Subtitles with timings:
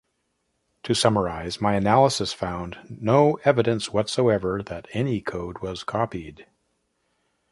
[0.81, 6.47] To summarize, my analysis found no evidence whatsoever that any code was copied.